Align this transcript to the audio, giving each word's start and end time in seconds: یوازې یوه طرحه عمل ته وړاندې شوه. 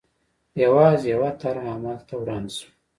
یوازې 0.63 1.05
یوه 1.13 1.29
طرحه 1.41 1.69
عمل 1.75 1.97
ته 2.07 2.13
وړاندې 2.21 2.51
شوه. 2.57 2.69